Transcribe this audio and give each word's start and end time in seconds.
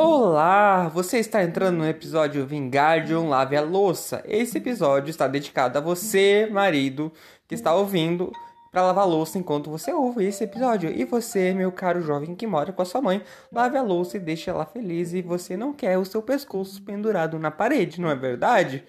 Olá! 0.00 0.88
Você 0.90 1.18
está 1.18 1.42
entrando 1.42 1.78
no 1.78 1.84
episódio 1.84 2.46
Vingardium 2.46 3.28
Lave 3.28 3.56
a 3.56 3.60
Louça. 3.60 4.22
Esse 4.28 4.58
episódio 4.58 5.10
está 5.10 5.26
dedicado 5.26 5.76
a 5.76 5.80
você, 5.80 6.48
marido, 6.52 7.12
que 7.48 7.56
está 7.56 7.74
ouvindo 7.74 8.30
para 8.70 8.82
lavar 8.82 9.08
louça 9.08 9.40
enquanto 9.40 9.68
você 9.68 9.92
ouve 9.92 10.24
esse 10.24 10.44
episódio. 10.44 10.88
E 10.88 11.04
você, 11.04 11.52
meu 11.52 11.72
caro 11.72 12.00
jovem 12.00 12.36
que 12.36 12.46
mora 12.46 12.72
com 12.72 12.80
a 12.80 12.84
sua 12.84 13.02
mãe, 13.02 13.20
lave 13.50 13.76
a 13.76 13.82
louça 13.82 14.16
e 14.16 14.20
deixe 14.20 14.48
ela 14.48 14.64
feliz 14.64 15.12
e 15.12 15.20
você 15.20 15.56
não 15.56 15.72
quer 15.72 15.98
o 15.98 16.04
seu 16.04 16.22
pescoço 16.22 16.80
pendurado 16.82 17.36
na 17.36 17.50
parede, 17.50 18.00
não 18.00 18.08
é 18.08 18.14
verdade? 18.14 18.84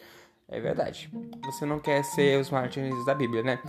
É 0.52 0.60
verdade. 0.60 1.12
Você 1.46 1.66
não 1.66 1.80
quer 1.80 2.04
ser 2.04 2.40
os 2.40 2.50
mártires 2.50 3.06
da 3.06 3.14
Bíblia, 3.14 3.44
né? 3.44 3.60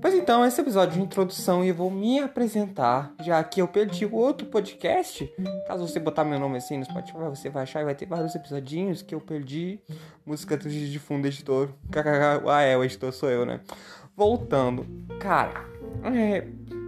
Pois 0.00 0.14
então, 0.14 0.44
esse 0.44 0.58
episódio 0.60 0.94
de 0.94 1.02
introdução 1.02 1.62
eu 1.62 1.74
vou 1.74 1.90
me 1.90 2.18
apresentar, 2.18 3.14
já 3.20 3.44
que 3.44 3.60
eu 3.60 3.68
perdi 3.68 4.06
o 4.06 4.14
outro 4.14 4.46
podcast. 4.46 5.30
Caso 5.66 5.86
você 5.86 6.00
botar 6.00 6.24
meu 6.24 6.38
nome 6.38 6.56
assim 6.56 6.78
no 6.78 6.84
Spotify, 6.84 7.18
você 7.28 7.50
vai 7.50 7.64
achar 7.64 7.82
e 7.82 7.84
vai 7.84 7.94
ter 7.94 8.06
vários 8.06 8.34
episodinhos 8.34 9.02
que 9.02 9.14
eu 9.14 9.20
perdi. 9.20 9.78
Música 10.24 10.56
de 10.56 10.98
fundo, 10.98 11.26
editor. 11.26 11.68
Ah, 12.46 12.62
é, 12.62 12.76
o 12.76 12.82
editor 12.82 13.12
sou 13.12 13.30
eu, 13.30 13.44
né? 13.44 13.60
Voltando. 14.16 14.86
Cara, 15.20 15.66
é... 16.04 16.46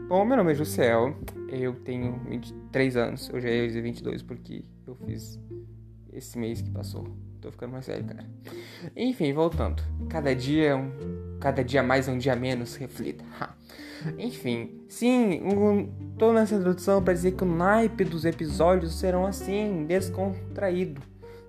Bom, 0.09 0.25
meu 0.25 0.37
nome 0.37 0.53
é 0.53 0.55
Jussel. 0.55 1.15
Eu 1.49 1.75
tenho 1.75 2.21
23 2.29 2.97
anos. 2.97 3.29
Eu 3.29 3.41
já 3.41 3.51
ia 3.51 3.67
dizer 3.67 3.83
22 3.83 4.23
porque 4.23 4.65
eu 4.87 4.95
fiz 4.95 5.39
esse 6.17 6.39
mês 6.39 6.61
que 6.61 6.71
passou. 6.71 7.07
Tô 7.41 7.51
ficando 7.53 7.73
mais 7.73 7.85
sério, 7.85 8.05
cara. 8.05 8.27
Enfim, 8.97 9.33
voltando. 9.33 9.83
Cada 10.09 10.35
dia 10.35 10.69
é 10.69 10.75
um. 10.75 10.91
Cada 11.41 11.63
dia 11.63 11.83
mais 11.83 12.09
é 12.09 12.13
um 12.13 12.19
dia 12.19 12.35
menos, 12.35 12.75
reflita. 12.77 13.25
Enfim, 14.19 14.83
sim, 14.89 15.41
um, 15.43 16.15
tô 16.17 16.33
nessa 16.33 16.55
introdução 16.55 17.03
para 17.03 17.13
dizer 17.13 17.33
que 17.33 17.43
o 17.43 17.47
naipe 17.47 18.05
dos 18.05 18.25
episódios 18.25 18.99
serão 18.99 19.27
assim, 19.27 19.85
descontraído. 19.87 21.03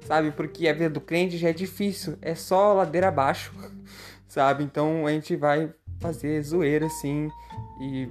Sabe? 0.05 0.31
Porque 0.31 0.67
a 0.67 0.73
vida 0.73 0.89
do 0.89 1.01
crente 1.01 1.37
já 1.37 1.49
é 1.49 1.53
difícil, 1.53 2.17
é 2.21 2.35
só 2.35 2.73
ladeira 2.73 3.09
abaixo. 3.09 3.53
Sabe? 4.27 4.63
Então 4.63 5.05
a 5.05 5.11
gente 5.11 5.35
vai 5.35 5.73
fazer 5.99 6.41
zoeira 6.41 6.85
assim 6.85 7.29
e, 7.81 8.09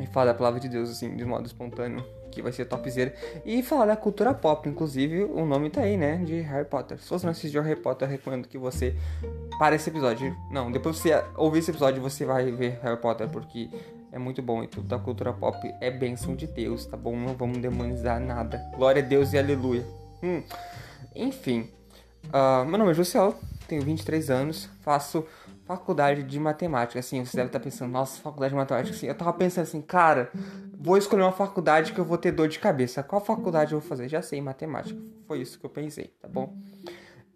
e 0.00 0.06
falar 0.06 0.32
da 0.32 0.34
palavra 0.34 0.60
de 0.60 0.68
Deus 0.68 0.90
assim, 0.90 1.16
de 1.16 1.24
modo 1.24 1.46
espontâneo 1.46 2.04
que 2.30 2.42
vai 2.42 2.52
ser 2.52 2.66
topzera. 2.66 3.12
E 3.44 3.62
falar 3.62 3.86
da 3.86 3.96
cultura 3.96 4.32
pop, 4.32 4.68
inclusive 4.68 5.24
o 5.24 5.44
nome 5.44 5.70
tá 5.70 5.80
aí, 5.80 5.96
né? 5.96 6.16
De 6.18 6.40
Harry 6.40 6.64
Potter. 6.64 7.00
Se 7.00 7.10
você 7.10 7.26
não 7.26 7.32
assistiu 7.32 7.62
Harry 7.62 7.80
Potter, 7.80 8.06
eu 8.06 8.12
recomendo 8.12 8.46
que 8.46 8.56
você 8.56 8.94
pare 9.58 9.76
esse 9.76 9.90
episódio. 9.90 10.36
Não, 10.50 10.70
depois 10.70 11.00
que 11.00 11.08
você 11.08 11.24
ouvir 11.36 11.58
esse 11.60 11.70
episódio, 11.70 12.00
você 12.00 12.24
vai 12.24 12.50
ver 12.52 12.78
Harry 12.82 13.00
Potter, 13.00 13.28
porque 13.28 13.68
é 14.12 14.18
muito 14.18 14.40
bom 14.40 14.62
e 14.62 14.68
tudo 14.68 14.86
da 14.86 14.98
cultura 14.98 15.32
pop 15.32 15.58
é 15.80 15.90
bênção 15.90 16.34
de 16.34 16.46
Deus, 16.46 16.86
tá 16.86 16.96
bom? 16.96 17.16
Não 17.16 17.34
vamos 17.34 17.58
demonizar 17.58 18.20
nada. 18.20 18.58
Glória 18.76 19.02
a 19.02 19.06
Deus 19.06 19.32
e 19.32 19.38
aleluia. 19.38 19.84
Hum. 20.22 20.42
Enfim, 21.14 21.68
uh, 22.26 22.64
meu 22.64 22.78
nome 22.78 22.92
é 22.92 22.94
Jussiel, 22.94 23.34
tenho 23.66 23.82
23 23.82 24.30
anos, 24.30 24.68
faço 24.82 25.24
faculdade 25.68 26.22
de 26.22 26.40
matemática, 26.40 26.98
assim, 26.98 27.22
você 27.22 27.36
deve 27.36 27.50
estar 27.50 27.60
pensando, 27.60 27.92
nossa, 27.92 28.18
faculdade 28.22 28.52
de 28.52 28.56
matemática, 28.56 28.96
assim, 28.96 29.06
eu 29.06 29.14
tava 29.14 29.34
pensando 29.34 29.64
assim, 29.64 29.82
cara, 29.82 30.30
vou 30.72 30.96
escolher 30.96 31.22
uma 31.22 31.32
faculdade 31.32 31.92
que 31.92 31.98
eu 31.98 32.06
vou 32.06 32.16
ter 32.16 32.32
dor 32.32 32.48
de 32.48 32.58
cabeça. 32.58 33.02
Qual 33.02 33.20
faculdade 33.20 33.74
eu 33.74 33.80
vou 33.80 33.86
fazer? 33.86 34.08
Já 34.08 34.22
sei, 34.22 34.40
matemática. 34.40 34.98
Foi 35.26 35.42
isso 35.42 35.60
que 35.60 35.66
eu 35.66 35.70
pensei, 35.70 36.06
tá 36.22 36.26
bom? 36.26 36.56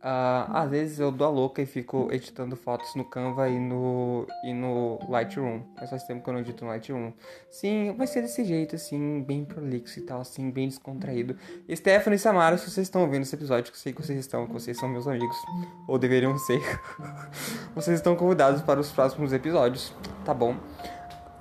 Uh, 0.03 0.51
às 0.53 0.69
vezes 0.69 0.99
eu 0.99 1.13
dou 1.13 1.29
a 1.29 1.31
louca 1.31 1.63
e 1.63 1.67
fico 1.67 2.09
editando 2.11 2.57
fotos 2.57 2.93
no 2.97 3.05
Canva 3.05 3.49
e 3.49 3.57
no, 3.57 4.27
e 4.43 4.53
no 4.53 4.99
Lightroom. 5.09 5.63
Mas 5.77 5.91
faz 5.91 6.03
tempo 6.03 6.25
que 6.25 6.29
eu 6.29 6.35
não 6.35 6.41
edito 6.41 6.65
no 6.65 6.71
Lightroom. 6.73 7.13
Sim, 7.49 7.95
vai 7.97 8.09
ser 8.09 8.23
desse 8.23 8.45
jeito, 8.45 8.75
assim, 8.75 9.23
bem 9.23 9.45
prolixo 9.45 10.01
e 10.01 10.03
tal, 10.03 10.21
assim, 10.21 10.51
bem 10.51 10.67
descontraído. 10.67 11.37
Stephanie 11.73 12.17
e 12.17 12.19
Samara, 12.19 12.59
se 12.59 12.69
vocês 12.69 12.89
estão 12.89 13.03
ouvindo 13.03 13.23
esse 13.23 13.37
episódio, 13.37 13.71
que 13.71 13.79
eu 13.79 13.81
sei 13.81 13.93
que 13.93 14.03
vocês 14.03 14.19
estão, 14.19 14.45
que 14.45 14.53
vocês 14.53 14.77
são 14.77 14.89
meus 14.89 15.07
amigos, 15.07 15.37
ou 15.87 15.97
deveriam 15.97 16.37
ser, 16.37 16.61
vocês 17.73 17.97
estão 17.97 18.17
convidados 18.17 18.61
para 18.61 18.81
os 18.81 18.91
próximos 18.91 19.33
episódios, 19.33 19.95
tá 20.25 20.35
bom? 20.35 20.57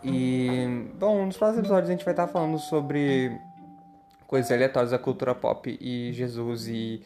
E, 0.03 0.87
bom, 0.99 1.25
nos 1.25 1.35
próximos 1.35 1.61
episódios 1.61 1.89
a 1.89 1.93
gente 1.93 2.05
vai 2.05 2.13
estar 2.13 2.27
falando 2.27 2.59
sobre 2.59 3.35
coisas 4.27 4.51
aleatórias 4.51 4.91
da 4.91 4.99
cultura 4.99 5.33
pop 5.33 5.77
e 5.81 6.13
Jesus 6.13 6.67
e 6.67 7.03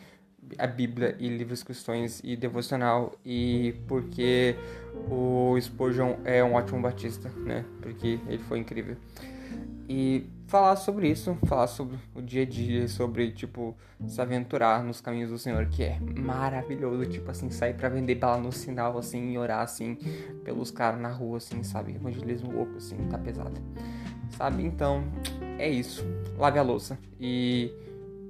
a 0.57 0.67
Bíblia 0.67 1.15
e 1.19 1.27
livros 1.27 1.63
cristãos 1.63 2.21
e 2.23 2.35
devocional 2.35 3.13
e 3.25 3.75
porque 3.87 4.55
o 5.09 5.55
Spurgeon 5.59 6.15
é 6.23 6.43
um 6.43 6.53
ótimo 6.53 6.81
batista, 6.81 7.29
né? 7.37 7.65
Porque 7.81 8.19
ele 8.27 8.43
foi 8.43 8.59
incrível. 8.59 8.95
E 9.87 10.27
falar 10.47 10.75
sobre 10.75 11.09
isso, 11.09 11.37
falar 11.45 11.67
sobre 11.67 11.97
o 12.13 12.21
dia 12.21 12.41
a 12.41 12.45
dia, 12.45 12.87
sobre, 12.87 13.31
tipo, 13.31 13.75
se 14.07 14.19
aventurar 14.19 14.83
nos 14.83 14.99
caminhos 14.99 15.29
do 15.29 15.37
Senhor, 15.37 15.65
que 15.67 15.83
é 15.83 15.99
maravilhoso, 15.99 17.05
tipo 17.05 17.29
assim, 17.29 17.51
sair 17.51 17.75
para 17.75 17.89
vender 17.89 18.15
bala 18.15 18.41
no 18.41 18.51
sinal, 18.51 18.97
assim, 18.97 19.31
e 19.31 19.37
orar, 19.37 19.61
assim, 19.61 19.95
pelos 20.43 20.71
caras 20.71 20.99
na 20.99 21.09
rua, 21.09 21.37
assim, 21.37 21.61
sabe? 21.61 21.93
Evangelismo 21.93 22.51
louco, 22.51 22.77
assim, 22.77 22.97
tá 23.09 23.17
pesado. 23.17 23.61
Sabe? 24.31 24.63
Então, 24.63 25.03
é 25.59 25.69
isso. 25.69 26.03
Lave 26.37 26.57
a 26.57 26.63
louça 26.63 26.97
e 27.19 27.71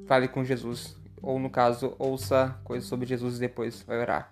fale 0.05 0.27
com 0.27 0.43
Jesus 0.43 0.97
ou 1.25 1.39
no 1.39 1.49
caso, 1.49 1.95
ouça 1.97 2.55
coisas 2.63 2.87
sobre 2.87 3.07
Jesus 3.07 3.37
e 3.37 3.39
depois 3.39 3.81
vai 3.81 3.97
orar. 3.97 4.31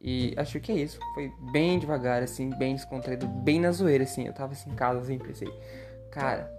E 0.00 0.34
acho 0.38 0.58
que 0.58 0.72
é 0.72 0.76
isso. 0.76 0.98
Foi 1.12 1.30
bem 1.52 1.78
devagar, 1.78 2.22
assim, 2.22 2.48
bem 2.48 2.74
descontraído, 2.74 3.26
bem 3.26 3.60
na 3.60 3.70
zoeira, 3.70 4.04
assim. 4.04 4.26
Eu 4.26 4.32
tava 4.32 4.52
assim 4.52 4.70
em 4.70 4.74
casa, 4.74 5.00
assim, 5.00 5.18
pensei, 5.18 5.48
cara, 6.10 6.50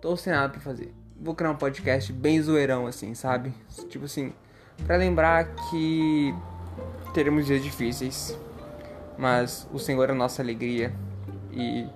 tô 0.00 0.16
sem 0.16 0.32
nada 0.32 0.48
pra 0.48 0.60
fazer. 0.60 0.92
Vou 1.16 1.32
criar 1.32 1.52
um 1.52 1.56
podcast 1.56 2.12
bem 2.12 2.42
zoeirão, 2.42 2.88
assim, 2.88 3.14
sabe? 3.14 3.54
Tipo 3.88 4.06
assim, 4.06 4.32
para 4.84 4.96
lembrar 4.96 5.54
que 5.70 6.34
teremos 7.14 7.46
dias 7.46 7.62
difíceis, 7.62 8.36
mas 9.16 9.68
o 9.72 9.78
Senhor 9.78 10.08
é 10.08 10.12
a 10.12 10.16
nossa 10.16 10.42
alegria 10.42 10.92
e 11.52 11.86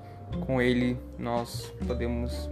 com 0.46 0.62
Ele 0.62 0.96
nós 1.18 1.72
podemos 1.84 2.48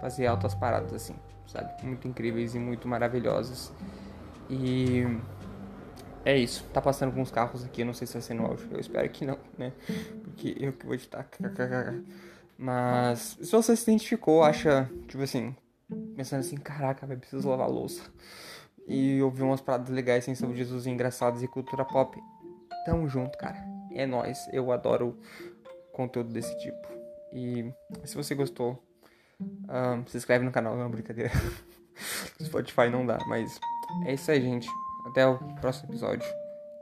fazer 0.00 0.26
altas 0.26 0.54
paradas, 0.54 0.92
assim 0.92 1.14
sabe? 1.46 1.84
Muito 1.84 2.06
incríveis 2.08 2.54
e 2.54 2.58
muito 2.58 2.86
maravilhosas. 2.88 3.72
E 4.48 5.04
é 6.24 6.36
isso. 6.36 6.64
Tá 6.72 6.80
passando 6.80 7.12
com 7.12 7.24
carros 7.26 7.64
aqui, 7.64 7.84
não 7.84 7.94
sei 7.94 8.06
se 8.06 8.12
vai 8.14 8.22
ser 8.22 8.34
no 8.34 8.46
áudio. 8.46 8.68
Eu 8.70 8.80
espero 8.80 9.08
que 9.08 9.24
não, 9.24 9.38
né? 9.58 9.72
Porque 10.24 10.56
eu 10.58 10.72
que 10.72 10.86
vou 10.86 10.94
editar. 10.94 11.26
Mas 12.56 13.36
se 13.40 13.50
você 13.50 13.74
se 13.74 13.82
identificou, 13.82 14.44
acha, 14.44 14.88
tipo 15.08 15.22
assim, 15.22 15.54
pensando 16.16 16.40
assim, 16.40 16.56
caraca, 16.56 17.06
vai 17.06 17.16
preciso 17.16 17.48
lavar 17.48 17.68
louça. 17.68 18.02
E 18.86 19.22
ouvir 19.22 19.42
umas 19.42 19.60
paradas 19.60 19.88
legais 19.88 20.24
assim, 20.24 20.34
sobre 20.34 20.56
Jesus 20.56 20.86
engraçados 20.86 21.42
e 21.42 21.48
cultura 21.48 21.84
pop. 21.84 22.18
Tamo 22.84 23.08
junto, 23.08 23.38
cara. 23.38 23.64
É 23.92 24.06
nós. 24.06 24.48
Eu 24.52 24.72
adoro 24.72 25.18
conteúdo 25.92 26.32
desse 26.32 26.56
tipo. 26.58 26.88
E 27.32 27.72
se 28.04 28.16
você 28.16 28.34
gostou, 28.34 28.82
um, 29.42 30.06
se 30.06 30.16
inscreve 30.16 30.44
no 30.44 30.50
canal, 30.50 30.76
não, 30.76 30.90
brincadeira. 30.90 31.30
Spotify 32.42 32.88
não 32.90 33.06
dá, 33.06 33.18
mas 33.26 33.58
é 34.06 34.14
isso 34.14 34.30
aí, 34.30 34.40
gente. 34.40 34.68
Até 35.06 35.26
o 35.26 35.38
próximo 35.60 35.90
episódio. 35.90 36.28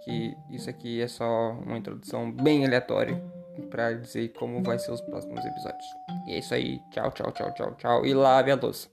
Que 0.04 0.34
isso 0.50 0.71
aqui 0.71 1.00
é 1.00 1.09
só 1.09 1.53
uma 1.53 1.76
introdução 1.76 2.31
bem 2.32 2.65
aleatória 2.65 3.22
para 3.69 3.93
dizer 3.93 4.32
como 4.32 4.62
vai 4.62 4.78
ser 4.78 4.93
os 4.93 5.00
próximos 5.03 5.44
episódios. 5.44 5.84
E 6.26 6.32
é 6.32 6.38
isso 6.38 6.54
aí. 6.54 6.81
Tchau, 6.91 7.10
tchau, 7.12 7.31
tchau, 7.32 7.53
tchau, 7.53 7.75
tchau. 7.76 8.06
E 8.06 8.15
lave 8.15 8.50
a 8.50 8.56
louça. 8.56 8.88